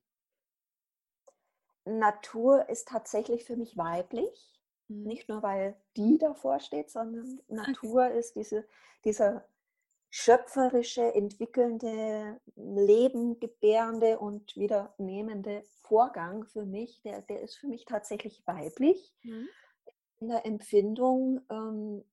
[1.85, 4.61] Natur ist tatsächlich für mich weiblich.
[4.89, 5.05] Mhm.
[5.05, 8.19] Nicht nur, weil die davor steht, sondern Natur okay.
[8.19, 8.67] ist diese,
[9.05, 9.47] dieser
[10.11, 18.47] schöpferische, entwickelnde, lebengebärende und wieder nehmende Vorgang für mich, der, der ist für mich tatsächlich
[18.47, 19.13] weiblich.
[19.23, 19.49] Mhm.
[20.21, 22.05] In der Empfindung, ähm,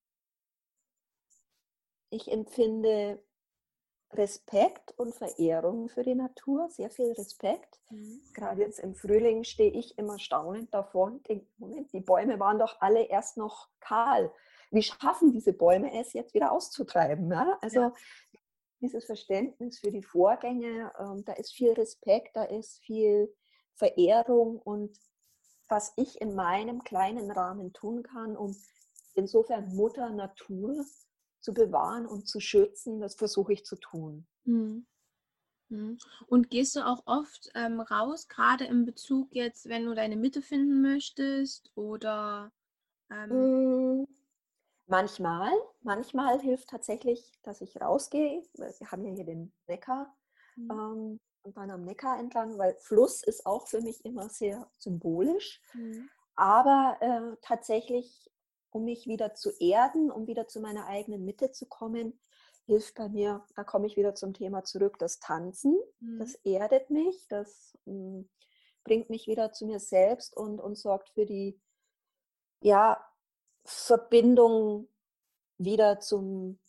[2.12, 3.24] ich empfinde
[4.14, 7.80] Respekt und Verehrung für die Natur, sehr viel Respekt.
[7.90, 8.22] Mhm.
[8.34, 12.60] Gerade jetzt im Frühling stehe ich immer staunend davor und denke, Moment, die Bäume waren
[12.60, 14.32] doch alle erst noch kahl.
[14.70, 17.32] Wie schaffen diese Bäume es jetzt wieder auszutreiben?
[17.32, 17.58] Ja?
[17.62, 17.94] Also ja.
[18.82, 23.34] dieses Verständnis für die Vorgänge, ähm, da ist viel Respekt, da ist viel
[23.76, 24.98] Verehrung und
[25.70, 28.54] was ich in meinem kleinen Rahmen tun kann, um
[29.16, 30.86] insofern Mutter Natur
[31.42, 34.26] zu bewahren und zu schützen, das versuche ich zu tun.
[35.72, 35.98] Mhm.
[36.28, 40.42] Und gehst du auch oft ähm, raus, gerade in Bezug jetzt, wenn du deine Mitte
[40.42, 42.52] finden möchtest oder?
[43.10, 44.08] Ähm hm,
[44.88, 45.52] manchmal,
[45.82, 48.44] manchmal hilft tatsächlich, dass ich rausgehe.
[48.54, 50.14] Wir haben ja hier den Neckar
[50.58, 50.72] mhm.
[50.72, 55.62] ähm, und dann am Neckar entlang, weil Fluss ist auch für mich immer sehr symbolisch.
[55.74, 56.10] Mhm.
[56.36, 58.31] Aber äh, tatsächlich
[58.72, 62.20] um mich wieder zu erden, um wieder zu meiner eigenen Mitte zu kommen,
[62.66, 65.78] hilft bei mir, da komme ich wieder zum Thema zurück, das Tanzen.
[66.00, 66.20] Mhm.
[66.20, 68.30] Das erdet mich, das mh, hm,
[68.84, 71.60] bringt mich wieder zu mir selbst und, und sorgt für die
[72.62, 73.04] ja,
[73.64, 74.88] Verbindung
[75.58, 76.60] wieder zum,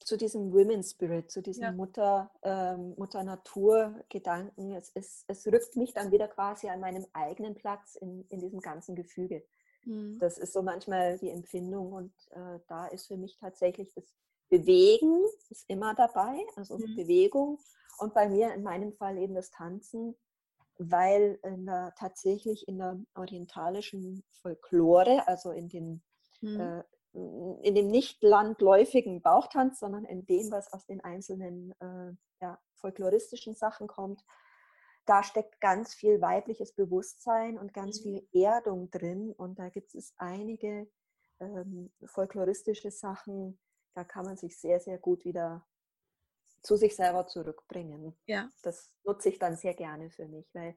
[0.00, 1.72] zu diesem Women Spirit, zu diesem ja.
[1.72, 4.72] Mutter, ähm, Mutter Natur Gedanken.
[4.72, 8.60] Es, es, es rückt mich dann wieder quasi an meinem eigenen Platz in, in diesem
[8.60, 9.44] ganzen Gefüge.
[9.86, 10.18] Mhm.
[10.18, 14.04] Das ist so manchmal die Empfindung und äh, da ist für mich tatsächlich das
[14.48, 16.94] Bewegen ist immer dabei, also mhm.
[16.94, 17.58] Bewegung
[17.98, 20.14] und bei mir in meinem Fall eben das Tanzen,
[20.78, 26.02] weil in der, tatsächlich in der orientalischen Folklore, also in den
[26.42, 26.60] mhm.
[26.60, 26.82] äh,
[27.62, 33.54] in dem nicht landläufigen Bauchtanz, sondern in dem, was aus den einzelnen äh, ja, folkloristischen
[33.54, 34.22] Sachen kommt,
[35.06, 38.02] da steckt ganz viel weibliches Bewusstsein und ganz mhm.
[38.02, 39.32] viel Erdung drin.
[39.32, 40.88] Und da gibt es einige
[41.40, 43.58] ähm, folkloristische Sachen,
[43.94, 45.66] da kann man sich sehr, sehr gut wieder
[46.62, 48.14] zu sich selber zurückbringen.
[48.26, 48.50] Ja.
[48.62, 50.76] Das nutze ich dann sehr gerne für mich, weil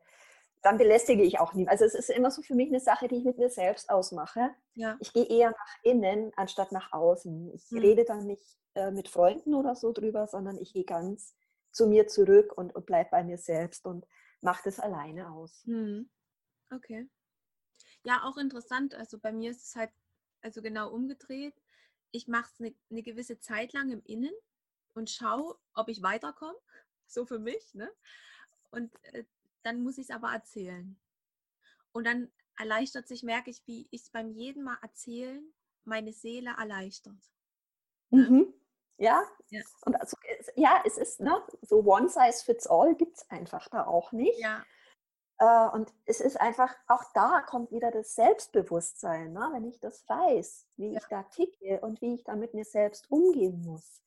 [0.61, 1.67] dann belästige ich auch nie.
[1.67, 4.51] Also es ist immer so für mich eine Sache, die ich mit mir selbst ausmache.
[4.75, 4.97] Ja.
[4.99, 7.53] Ich gehe eher nach innen anstatt nach außen.
[7.53, 7.79] Ich mhm.
[7.79, 11.35] rede dann nicht äh, mit Freunden oder so drüber, sondern ich gehe ganz
[11.71, 14.05] zu mir zurück und, und bleibe bei mir selbst und
[14.41, 15.65] mache das alleine aus.
[15.65, 16.09] Mhm.
[16.71, 17.09] Okay.
[18.03, 18.95] Ja, auch interessant.
[18.95, 19.91] Also bei mir ist es halt
[20.41, 21.55] also genau umgedreht.
[22.11, 24.33] Ich mache es eine, eine gewisse Zeit lang im Innen
[24.93, 26.57] und schaue, ob ich weiterkomme.
[27.11, 27.73] So für mich.
[27.73, 27.91] Ne?
[28.69, 29.23] Und äh,
[29.63, 30.95] dann muss ich es aber erzählen.
[31.91, 35.51] Und dann erleichtert sich, merke ich, wie ich es beim jeden Mal erzählen
[35.89, 37.17] meine Seele erleichtert.
[38.11, 38.29] Ne?
[38.29, 38.53] Mhm.
[38.99, 39.23] Ja?
[39.49, 39.61] ja.
[39.85, 40.17] Und also,
[40.55, 44.39] ja, es ist ne, so one size fits all gibt es einfach da auch nicht.
[44.39, 44.63] Ja.
[45.39, 49.49] Äh, und es ist einfach, auch da kommt wieder das Selbstbewusstsein, ne?
[49.53, 50.99] wenn ich das weiß, wie ja.
[50.99, 54.01] ich da ticke und wie ich da mit mir selbst umgehen muss,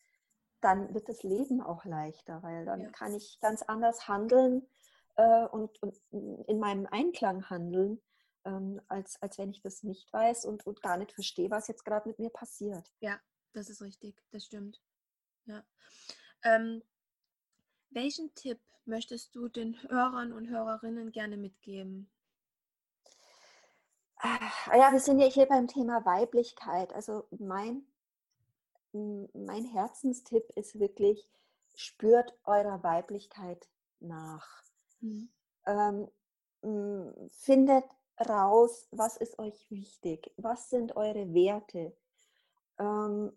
[0.61, 2.91] dann wird das Leben auch leichter, weil dann ja.
[2.91, 4.69] kann ich ganz anders handeln
[5.17, 8.01] äh, und, und, in meinem Einklang handeln,
[8.45, 11.85] ähm, als, als wenn ich das nicht weiß und, und gar nicht verstehe, was jetzt
[11.85, 12.93] gerade mit mir passiert.
[13.01, 13.19] Ja,
[13.53, 14.81] das ist richtig, das stimmt.
[15.47, 15.65] Ja.
[16.45, 16.83] Ähm,
[17.91, 22.11] welchen Tipp möchtest du den Hörern und Hörerinnen gerne mitgeben?
[24.17, 24.39] Ah,
[24.77, 26.93] ja, wir sind ja hier beim Thema Weiblichkeit.
[26.93, 27.85] Also mein,
[28.93, 31.29] mein Herzenstipp ist wirklich,
[31.75, 33.69] spürt eurer Weiblichkeit
[34.01, 34.63] nach.
[35.01, 35.29] Mhm.
[35.67, 36.09] Ähm,
[37.31, 37.85] findet
[38.21, 41.93] raus, was ist euch wichtig, was sind eure Werte.
[42.79, 43.33] Ähm,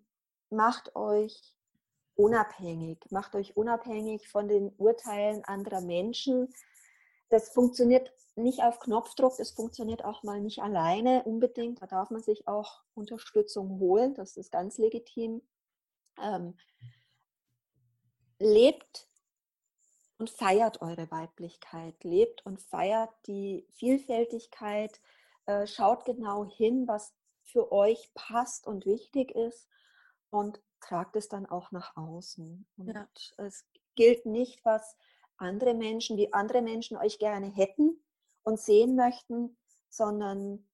[0.55, 1.55] macht euch
[2.15, 6.53] unabhängig, macht euch unabhängig von den Urteilen anderer Menschen.
[7.29, 11.81] Das funktioniert nicht auf Knopfdruck, das funktioniert auch mal nicht alleine unbedingt.
[11.81, 15.41] Da darf man sich auch Unterstützung holen, das ist ganz legitim.
[16.21, 16.57] Ähm,
[18.39, 19.09] lebt
[20.17, 25.01] und feiert eure Weiblichkeit, lebt und feiert die Vielfältigkeit,
[25.45, 27.13] äh, schaut genau hin, was
[27.43, 29.67] für euch passt und wichtig ist
[30.29, 32.67] und tragt es dann auch nach außen.
[32.77, 33.07] Und ja.
[33.37, 34.97] es gilt nicht, was
[35.37, 37.99] andere Menschen, wie andere Menschen euch gerne hätten
[38.43, 39.57] und sehen möchten,
[39.89, 40.67] sondern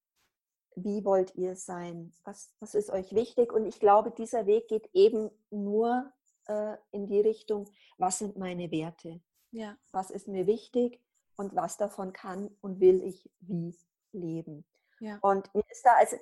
[0.75, 2.13] wie wollt ihr sein?
[2.23, 3.51] Was, was ist euch wichtig?
[3.51, 6.11] Und ich glaube, dieser Weg geht eben nur
[6.47, 9.21] äh, in die Richtung, was sind meine Werte?
[9.51, 9.77] Ja.
[9.91, 11.01] Was ist mir wichtig
[11.35, 13.75] und was davon kann und will ich wie
[14.11, 14.65] leben?
[15.01, 15.17] Ja.
[15.21, 16.15] Und mir ist da, also,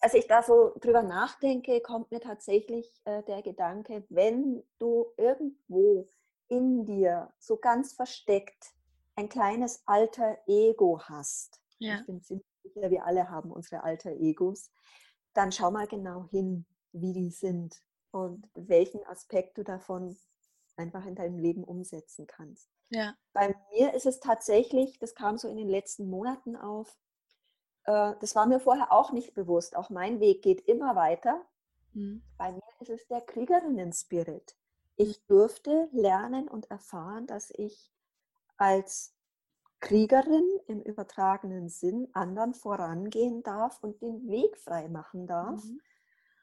[0.00, 6.06] als ich da so drüber nachdenke, kommt mir tatsächlich äh, der Gedanke, wenn du irgendwo
[6.48, 8.74] in dir so ganz versteckt
[9.16, 11.98] ein kleines alter Ego hast, ja.
[11.98, 14.70] ich bin ziemlich sicher, wir alle haben unsere alter Egos,
[15.34, 20.16] dann schau mal genau hin, wie die sind und welchen Aspekt du davon
[20.76, 22.68] einfach in deinem Leben umsetzen kannst.
[22.90, 23.14] Ja.
[23.32, 26.96] Bei mir ist es tatsächlich, das kam so in den letzten Monaten auf,
[27.88, 29.74] das war mir vorher auch nicht bewusst.
[29.74, 31.40] Auch mein Weg geht immer weiter.
[31.94, 32.22] Mhm.
[32.36, 34.56] Bei mir ist es der Kriegerinnen-Spirit.
[34.96, 37.90] Ich durfte lernen und erfahren, dass ich
[38.58, 39.14] als
[39.80, 45.64] Kriegerin im übertragenen Sinn anderen vorangehen darf und den Weg frei machen darf.
[45.64, 45.80] Mhm.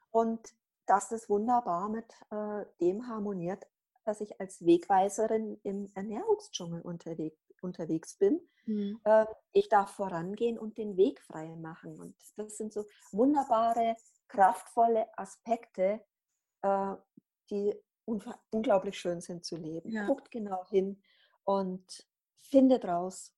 [0.09, 0.53] Und
[0.87, 3.67] dass das wunderbar mit äh, dem harmoniert,
[4.03, 8.39] dass ich als Wegweiserin im Ernährungsdschungel unterwegs, unterwegs bin.
[8.65, 8.99] Mhm.
[9.03, 11.99] Äh, ich darf vorangehen und den Weg frei machen.
[11.99, 13.95] Und das sind so wunderbare,
[14.27, 16.01] kraftvolle Aspekte,
[16.61, 16.95] äh,
[17.49, 17.75] die
[18.05, 19.91] unglaublich schön sind zu leben.
[19.91, 20.05] Ja.
[20.05, 21.01] Guckt genau hin
[21.43, 23.33] und findet raus,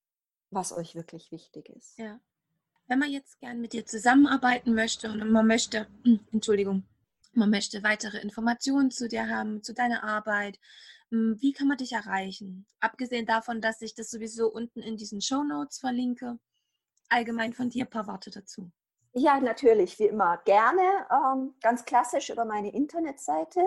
[0.50, 1.98] was euch wirklich wichtig ist.
[1.98, 2.20] Ja.
[2.88, 5.88] Wenn man jetzt gern mit dir zusammenarbeiten möchte und man möchte,
[6.32, 6.84] Entschuldigung,
[7.34, 10.60] man möchte weitere Informationen zu dir haben, zu deiner Arbeit,
[11.10, 12.65] wie kann man dich erreichen?
[12.80, 16.38] Abgesehen davon, dass ich das sowieso unten in diesen Show Notes verlinke,
[17.10, 18.70] allgemein von dir ein paar Worte dazu.
[19.13, 20.38] Ja, natürlich, wie immer.
[20.46, 21.08] Gerne.
[21.12, 23.62] Ähm, ganz klassisch über meine Internetseite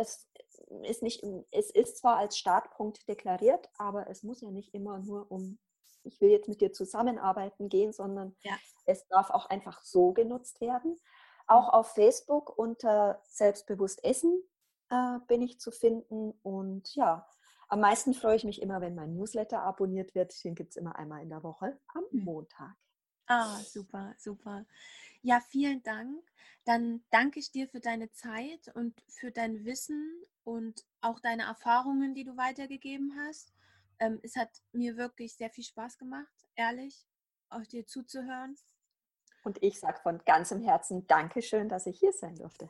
[0.00, 0.28] es
[0.82, 5.30] ist nicht, es ist zwar als Startpunkt deklariert, aber es muss ja nicht immer nur
[5.30, 5.58] um,
[6.04, 8.52] ich will jetzt mit dir zusammenarbeiten gehen, sondern ja.
[8.86, 10.96] es darf auch einfach so genutzt werden.
[11.46, 11.70] Auch mhm.
[11.70, 14.42] auf Facebook unter Selbstbewusst Essen
[14.90, 16.32] äh, bin ich zu finden.
[16.42, 17.26] Und ja,
[17.68, 20.32] am meisten freue ich mich immer, wenn mein Newsletter abonniert wird.
[20.44, 22.24] Den gibt es immer einmal in der Woche am mhm.
[22.24, 22.76] Montag.
[23.30, 24.66] Ah, super, super.
[25.22, 26.20] Ja, vielen Dank.
[26.64, 32.12] Dann danke ich dir für deine Zeit und für dein Wissen und auch deine Erfahrungen,
[32.12, 33.52] die du weitergegeben hast.
[34.00, 37.06] Ähm, es hat mir wirklich sehr viel Spaß gemacht, ehrlich,
[37.50, 38.56] auch dir zuzuhören.
[39.44, 42.68] Und ich sage von ganzem Herzen Dankeschön, dass ich hier sein durfte.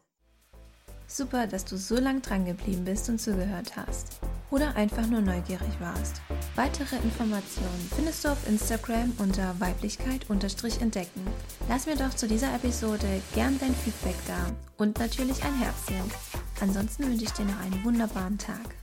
[1.06, 4.20] Super, dass du so lang dran geblieben bist und zugehört hast.
[4.50, 6.20] Oder einfach nur neugierig warst.
[6.56, 11.26] Weitere Informationen findest du auf Instagram unter Weiblichkeit-entdecken.
[11.68, 16.10] Lass mir doch zu dieser Episode gern dein Feedback da und natürlich ein Herzchen.
[16.60, 18.79] Ansonsten wünsche ich dir noch einen wunderbaren Tag.